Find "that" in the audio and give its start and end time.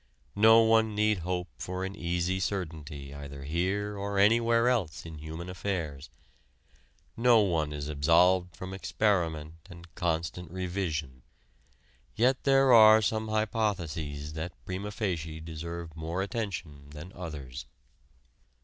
14.33-14.53